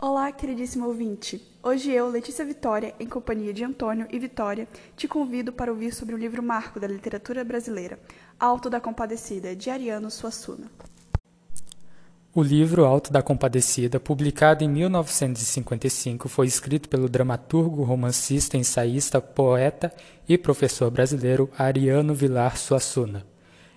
[0.00, 1.42] Olá, queridíssimo ouvinte!
[1.60, 6.14] Hoje eu, Letícia Vitória, em companhia de Antônio e Vitória, te convido para ouvir sobre
[6.14, 7.98] o livro marco da literatura brasileira,
[8.38, 10.70] Alto da Compadecida, de Ariano Suassuna.
[12.32, 19.92] O livro Alto da Compadecida, publicado em 1955, foi escrito pelo dramaturgo, romancista, ensaísta, poeta
[20.28, 23.26] e professor brasileiro Ariano Vilar Suassuna.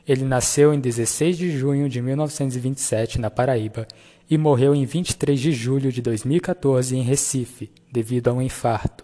[0.08, 3.88] Ele nasceu em 16 de junho de 1927 na Paraíba
[4.30, 9.04] e morreu em 23 de julho de 2014 em Recife, devido a um infarto.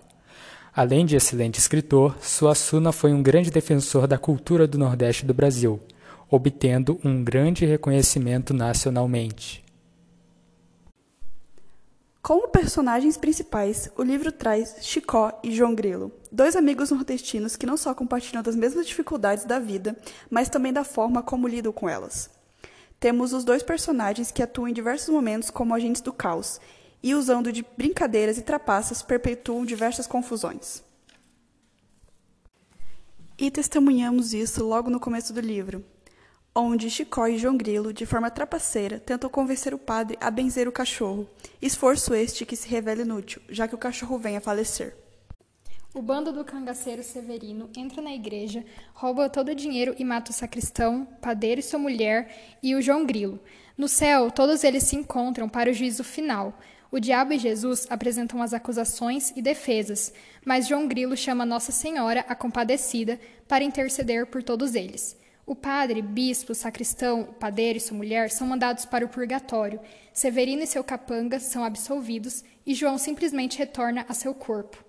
[0.74, 5.82] Além de excelente escritor, Suassuna foi um grande defensor da cultura do Nordeste do Brasil,
[6.30, 9.67] obtendo um grande reconhecimento nacionalmente.
[12.28, 17.78] Como personagens principais, o livro traz Chicó e João Grilo, dois amigos nordestinos que não
[17.78, 19.98] só compartilham das mesmas dificuldades da vida,
[20.30, 22.30] mas também da forma como lidam com elas.
[23.00, 26.60] Temos os dois personagens que atuam em diversos momentos como agentes do caos
[27.02, 30.84] e, usando de brincadeiras e trapaças, perpetuam diversas confusões.
[33.38, 35.82] E testemunhamos isso logo no começo do livro,
[36.58, 40.72] onde Chicó e João Grilo, de forma trapaceira, tentam convencer o padre a benzer o
[40.72, 41.30] cachorro,
[41.62, 44.96] esforço este que se revela inútil, já que o cachorro vem a falecer.
[45.94, 50.34] O bando do cangaceiro Severino entra na igreja, rouba todo o dinheiro e mata o
[50.34, 53.40] sacristão, padeiro e sua mulher e o João Grilo.
[53.78, 56.58] No céu, todos eles se encontram para o juízo final.
[56.92, 60.12] O diabo e Jesus apresentam as acusações e defesas,
[60.44, 65.16] mas João Grilo chama Nossa Senhora, a Compadecida, para interceder por todos eles.
[65.48, 69.80] O padre, bispo, sacristão, padeiro e sua mulher são mandados para o purgatório.
[70.12, 74.84] Severino e seu capanga são absolvidos e João simplesmente retorna a seu corpo.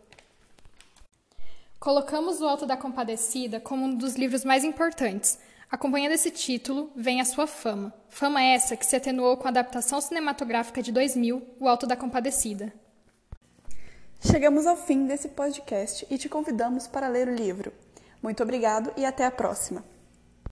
[1.78, 5.38] Colocamos O Alto da Compadecida como um dos livros mais importantes.
[5.70, 7.94] Acompanhando esse título, vem a sua fama.
[8.08, 12.72] Fama essa que se atenuou com a adaptação cinematográfica de 2000, O Alto da Compadecida.
[14.20, 17.72] Chegamos ao fim desse podcast e te convidamos para ler o livro.
[18.20, 19.97] Muito obrigado e até a próxima!